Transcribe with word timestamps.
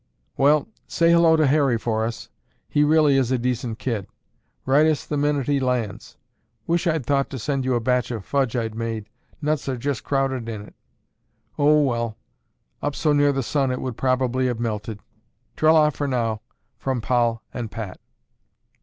"Well, 0.35 0.67
say 0.87 1.11
hello 1.11 1.35
to 1.35 1.45
Harry 1.45 1.77
for 1.77 2.05
us. 2.05 2.29
He 2.67 2.83
really 2.83 3.17
is 3.17 3.31
a 3.31 3.37
decent 3.37 3.77
kid. 3.77 4.07
Write 4.65 4.87
us 4.87 5.05
the 5.05 5.15
minute 5.15 5.45
he 5.45 5.59
lands. 5.59 6.17
Wish 6.65 6.87
I'd 6.87 7.05
thought 7.05 7.29
to 7.29 7.37
send 7.37 7.65
you 7.65 7.75
a 7.75 7.79
batch 7.79 8.09
of 8.09 8.25
fudge 8.25 8.55
I'd 8.55 8.73
made. 8.73 9.09
Nuts 9.43 9.69
are 9.69 9.77
just 9.77 10.03
crowded 10.03 10.49
in 10.49 10.63
it. 10.63 10.73
Oh, 11.59 11.83
well, 11.83 12.17
up 12.81 12.95
so 12.95 13.13
near 13.13 13.31
the 13.31 13.43
sun 13.43 13.71
it 13.71 13.79
would 13.79 13.95
probably 13.95 14.47
have 14.47 14.59
melted. 14.59 15.01
Tra 15.55 15.71
la 15.71 15.91
for 15.91 16.07
now. 16.07 16.41
From 16.79 16.99
Poll 16.99 17.43
and 17.53 17.69
Pat." 17.69 17.99